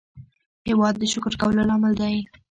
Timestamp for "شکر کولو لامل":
1.13-1.93